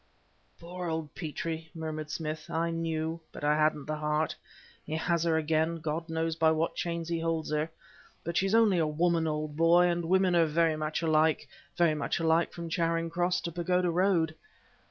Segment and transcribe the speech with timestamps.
[0.59, 4.33] "Poor old Petrie," murmured Smith "I knew, but I hadn't the heart
[4.83, 7.69] He has her again God knows by what chains he holds her.
[8.23, 12.19] But she's only a woman, old boy, and women are very much alike very much
[12.19, 14.33] alike from Charing Cross to Pagoda Road."